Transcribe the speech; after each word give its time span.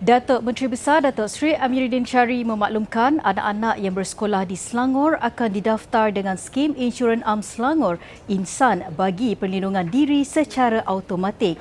Datuk 0.00 0.40
Menteri 0.40 0.64
Besar 0.64 1.04
Datuk 1.04 1.28
Seri 1.28 1.52
Amiruddin 1.52 2.08
Syari 2.08 2.40
memaklumkan 2.40 3.20
anak-anak 3.20 3.76
yang 3.84 3.92
bersekolah 3.92 4.48
di 4.48 4.56
Selangor 4.56 5.20
akan 5.20 5.52
didaftar 5.52 6.08
dengan 6.08 6.40
skim 6.40 6.72
insurans 6.72 7.20
am 7.28 7.44
Selangor 7.44 8.00
Insan 8.24 8.80
bagi 8.96 9.36
perlindungan 9.36 9.92
diri 9.92 10.24
secara 10.24 10.80
automatik. 10.88 11.60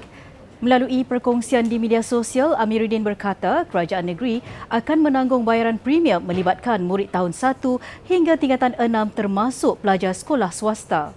Melalui 0.63 1.03
perkongsian 1.03 1.67
di 1.67 1.83
media 1.83 1.99
sosial, 1.99 2.55
Amiruddin 2.55 3.03
berkata 3.03 3.67
kerajaan 3.67 4.07
negeri 4.07 4.39
akan 4.71 5.03
menanggung 5.03 5.43
bayaran 5.43 5.75
premium 5.75 6.23
melibatkan 6.23 6.79
murid 6.79 7.11
tahun 7.11 7.35
1 7.35 7.59
hingga 8.07 8.39
tingkatan 8.39 8.71
6 8.79 9.19
termasuk 9.19 9.83
pelajar 9.83 10.15
sekolah 10.15 10.55
swasta. 10.55 11.11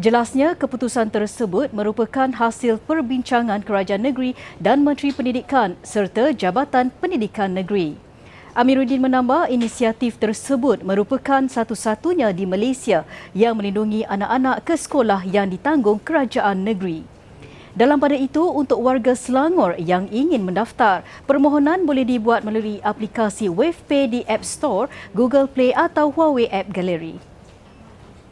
Jelasnya, 0.00 0.56
keputusan 0.56 1.12
tersebut 1.12 1.68
merupakan 1.76 2.24
hasil 2.24 2.80
perbincangan 2.88 3.60
kerajaan 3.60 4.00
negeri 4.00 4.32
dan 4.56 4.80
Menteri 4.80 5.12
Pendidikan 5.12 5.76
serta 5.84 6.32
Jabatan 6.32 6.88
Pendidikan 6.96 7.52
Negeri. 7.52 8.00
Amiruddin 8.56 9.04
menambah 9.04 9.52
inisiatif 9.52 10.16
tersebut 10.16 10.80
merupakan 10.80 11.44
satu-satunya 11.44 12.32
di 12.32 12.48
Malaysia 12.48 13.04
yang 13.36 13.60
melindungi 13.60 14.08
anak-anak 14.08 14.64
ke 14.64 14.80
sekolah 14.80 15.28
yang 15.28 15.52
ditanggung 15.52 16.00
kerajaan 16.00 16.64
negeri. 16.64 17.04
Dalam 17.76 18.00
pada 18.00 18.16
itu, 18.16 18.44
untuk 18.48 18.80
warga 18.80 19.12
Selangor 19.12 19.76
yang 19.76 20.08
ingin 20.08 20.44
mendaftar, 20.44 21.04
permohonan 21.28 21.84
boleh 21.84 22.04
dibuat 22.04 22.44
melalui 22.44 22.80
aplikasi 22.80 23.48
WavePay 23.48 24.04
di 24.08 24.20
App 24.24 24.44
Store, 24.44 24.88
Google 25.12 25.48
Play 25.48 25.72
atau 25.72 26.12
Huawei 26.12 26.48
App 26.48 26.68
Gallery. 26.72 27.31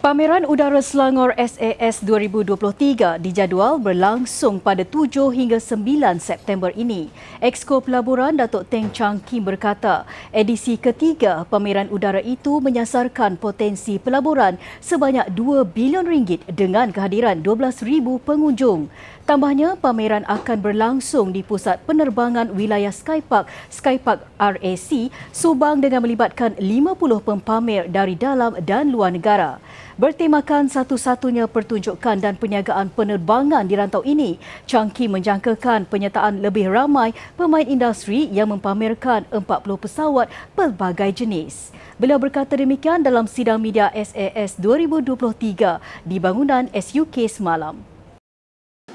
Pameran 0.00 0.48
Udara 0.48 0.80
Selangor 0.80 1.36
SAS 1.36 2.00
2023 2.00 3.20
dijadual 3.20 3.76
berlangsung 3.76 4.56
pada 4.56 4.80
7 4.80 5.28
hingga 5.28 5.60
9 5.60 6.16
September 6.16 6.72
ini. 6.72 7.12
Exco 7.36 7.84
Pelaburan 7.84 8.32
Datuk 8.32 8.64
Teng 8.72 8.88
Chang 8.96 9.20
Kim 9.20 9.44
berkata, 9.44 10.08
edisi 10.32 10.80
ketiga 10.80 11.44
pameran 11.44 11.92
udara 11.92 12.24
itu 12.24 12.64
menyasarkan 12.64 13.36
potensi 13.36 14.00
pelaburan 14.00 14.56
sebanyak 14.80 15.36
2 15.36 15.68
bilion 15.68 16.08
ringgit 16.08 16.48
dengan 16.48 16.96
kehadiran 16.96 17.44
12,000 17.44 18.24
pengunjung. 18.24 18.88
Tambahnya, 19.28 19.76
pameran 19.76 20.24
akan 20.24 20.58
berlangsung 20.64 21.28
di 21.30 21.44
Pusat 21.44 21.84
Penerbangan 21.84 22.56
Wilayah 22.56 22.90
Skypark, 22.90 23.46
Skypark 23.68 24.24
RAC, 24.40 25.12
Subang 25.30 25.84
dengan 25.84 26.02
melibatkan 26.02 26.56
50 26.56 27.20
pempamer 27.20 27.84
dari 27.86 28.16
dalam 28.16 28.56
dan 28.64 28.88
luar 28.88 29.12
negara. 29.12 29.60
Bertemakan 30.00 30.64
satu-satunya 30.64 31.44
pertunjukan 31.44 32.24
dan 32.24 32.32
perniagaan 32.40 32.88
penerbangan 32.88 33.68
di 33.68 33.76
rantau 33.76 34.00
ini, 34.00 34.40
Changki 34.64 35.12
menjangkakan 35.12 35.84
penyertaan 35.92 36.40
lebih 36.40 36.72
ramai 36.72 37.12
pemain 37.36 37.68
industri 37.68 38.24
yang 38.32 38.48
mempamerkan 38.48 39.28
40 39.28 39.44
pesawat 39.76 40.32
pelbagai 40.56 41.20
jenis. 41.20 41.76
Beliau 42.00 42.16
berkata 42.16 42.56
demikian 42.56 43.04
dalam 43.04 43.28
sidang 43.28 43.60
media 43.60 43.92
SAS 43.92 44.56
2023 44.56 46.08
di 46.08 46.16
bangunan 46.16 46.72
SUK 46.72 47.28
semalam. 47.28 47.84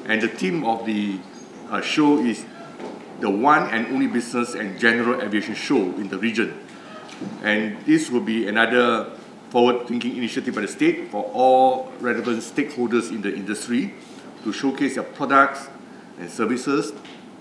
And 0.09 0.25
the 0.25 0.33
theme 0.33 0.65
of 0.65 0.89
the 0.89 1.21
uh, 1.69 1.85
show 1.85 2.17
is 2.17 2.49
the 3.21 3.29
one 3.29 3.69
and 3.69 3.93
only 3.93 4.09
business 4.09 4.57
and 4.57 4.81
general 4.81 5.21
aviation 5.21 5.53
show 5.53 5.85
in 6.01 6.09
the 6.09 6.17
region. 6.17 6.49
And 7.45 7.77
this 7.85 8.09
will 8.09 8.25
be 8.25 8.49
another 8.49 9.13
forward-thinking 9.49 10.17
initiative 10.17 10.55
by 10.55 10.61
the 10.61 10.67
state 10.67 11.09
for 11.11 11.23
all 11.33 11.91
relevant 11.99 12.39
stakeholders 12.39 13.09
in 13.09 13.21
the 13.21 13.33
industry 13.33 13.93
to 14.43 14.51
showcase 14.51 14.95
their 14.95 15.03
products 15.03 15.67
and 16.19 16.29
services, 16.29 16.93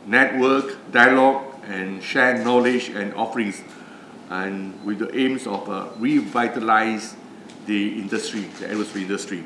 network, 0.07 0.91
dialogue, 0.93 1.45
and 1.65 2.03
share 2.03 2.43
knowledge 2.45 2.89
and 2.91 3.15
offerings, 3.15 3.63
and 4.31 4.83
with 4.85 4.99
the 4.99 5.19
aims 5.19 5.47
of 5.47 5.69
uh, 5.69 5.89
revitalize 5.98 7.17
the 7.67 7.98
industry, 7.98 8.43
the 8.61 8.67
aerospace 8.67 9.03
industry. 9.03 9.45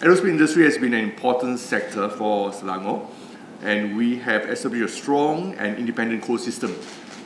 Aerospace 0.00 0.30
industry 0.30 0.64
has 0.64 0.78
been 0.78 0.94
an 0.94 1.04
important 1.04 1.58
sector 1.58 2.08
for 2.08 2.50
Selangor, 2.50 3.06
and 3.62 3.96
we 3.96 4.16
have 4.18 4.48
established 4.48 4.84
a 4.84 4.88
strong 4.88 5.54
and 5.54 5.76
independent 5.76 6.22
core 6.22 6.38
system 6.38 6.76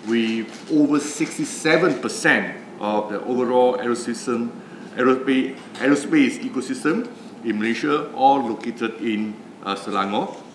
with 0.06 0.72
over 0.72 0.98
67% 0.98 2.61
of 2.80 3.10
the 3.10 3.20
overall 3.24 3.78
aerospace, 3.78 4.50
aerospace, 4.96 5.56
aerospace 5.74 6.38
ecosystem 6.42 7.08
in 7.44 7.58
Malaysia, 7.58 8.12
all 8.14 8.40
located 8.48 9.00
in 9.00 9.34
uh, 9.64 9.74
Selangor. 9.74 10.51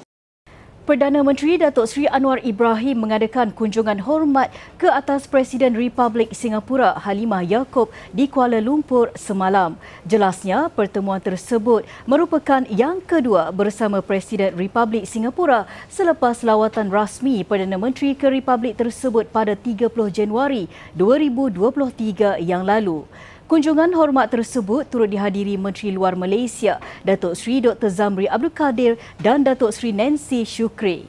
Perdana 0.87 1.19
Menteri 1.19 1.59
Datuk 1.59 1.83
Seri 1.83 2.07
Anwar 2.07 2.39
Ibrahim 2.47 3.03
mengadakan 3.03 3.51
kunjungan 3.51 3.99
hormat 4.07 4.55
ke 4.79 4.87
atas 4.87 5.27
Presiden 5.27 5.75
Republik 5.75 6.31
Singapura 6.31 6.95
Halimah 7.03 7.43
Yaakob 7.43 7.91
di 8.15 8.31
Kuala 8.31 8.63
Lumpur 8.63 9.11
semalam. 9.11 9.75
Jelasnya, 10.07 10.71
pertemuan 10.71 11.19
tersebut 11.19 11.83
merupakan 12.07 12.63
yang 12.71 13.03
kedua 13.03 13.51
bersama 13.51 13.99
Presiden 13.99 14.55
Republik 14.55 15.03
Singapura 15.03 15.67
selepas 15.91 16.39
lawatan 16.39 16.87
rasmi 16.87 17.43
Perdana 17.43 17.75
Menteri 17.75 18.15
ke 18.15 18.31
Republik 18.31 18.79
tersebut 18.79 19.27
pada 19.27 19.59
30 19.59 19.91
Januari 20.07 20.71
2023 20.95 22.39
yang 22.39 22.63
lalu. 22.63 23.03
Kunjungan 23.47 23.95
hormat 23.95 24.27
tersebut 24.27 24.91
turut 24.91 25.07
dihadiri 25.07 25.55
Menteri 25.55 25.95
Luar 25.95 26.19
Malaysia, 26.19 26.83
Datuk 27.07 27.31
Seri 27.31 27.63
Dr. 27.63 27.87
Zamri 27.87 28.27
Abdul 28.27 28.51
Kadir 28.51 28.99
dan 29.23 29.39
Datuk 29.39 29.71
Seri 29.71 29.95
Nancy 29.95 30.43
Shukri. 30.43 31.07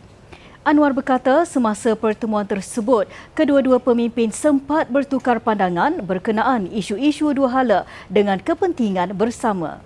Anwar 0.63 0.95
berkata 0.95 1.43
semasa 1.43 1.99
pertemuan 1.99 2.47
tersebut, 2.47 3.11
kedua-dua 3.35 3.83
pemimpin 3.83 4.31
sempat 4.31 4.87
bertukar 4.87 5.43
pandangan 5.43 5.99
berkenaan 5.99 6.71
isu-isu 6.71 7.35
dua 7.35 7.51
hala 7.51 7.81
dengan 8.07 8.39
kepentingan 8.39 9.19
bersama. 9.19 9.83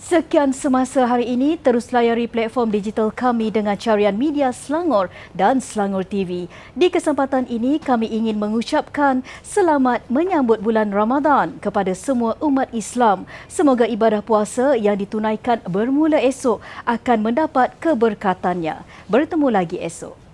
Sekian 0.00 0.56
semasa 0.56 1.04
hari 1.04 1.28
ini, 1.28 1.60
terus 1.60 1.92
layari 1.92 2.24
platform 2.24 2.72
digital 2.72 3.12
kami 3.12 3.52
dengan 3.52 3.76
carian 3.76 4.16
media 4.16 4.48
Selangor 4.48 5.12
dan 5.36 5.60
Selangor 5.60 6.08
TV. 6.08 6.48
Di 6.72 6.88
kesempatan 6.88 7.44
ini, 7.44 7.76
kami 7.76 8.08
ingin 8.08 8.40
mengucapkan 8.40 9.20
selamat 9.44 10.00
menyambut 10.08 10.64
bulan 10.64 10.88
Ramadan 10.88 11.60
kepada 11.60 11.92
semua 11.92 12.32
umat 12.40 12.72
Islam. 12.72 13.28
Semoga 13.44 13.84
ibadah 13.84 14.24
puasa 14.24 14.72
yang 14.72 14.96
ditunaikan 14.96 15.60
bermula 15.68 16.16
esok 16.16 16.64
akan 16.88 17.18
mendapat 17.20 17.76
keberkatannya. 17.76 18.80
Bertemu 19.04 19.52
lagi 19.52 19.76
esok. 19.84 20.29